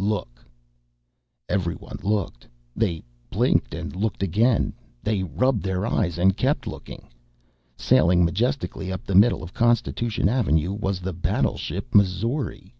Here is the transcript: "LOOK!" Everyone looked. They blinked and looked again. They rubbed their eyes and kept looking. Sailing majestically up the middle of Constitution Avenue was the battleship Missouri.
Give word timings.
"LOOK!" 0.00 0.44
Everyone 1.48 1.96
looked. 2.04 2.46
They 2.76 3.02
blinked 3.30 3.74
and 3.74 3.96
looked 3.96 4.22
again. 4.22 4.72
They 5.02 5.24
rubbed 5.24 5.64
their 5.64 5.84
eyes 5.84 6.18
and 6.18 6.36
kept 6.36 6.68
looking. 6.68 7.08
Sailing 7.76 8.24
majestically 8.24 8.92
up 8.92 9.04
the 9.04 9.16
middle 9.16 9.42
of 9.42 9.52
Constitution 9.52 10.28
Avenue 10.28 10.72
was 10.72 11.00
the 11.00 11.12
battleship 11.12 11.92
Missouri. 11.96 12.72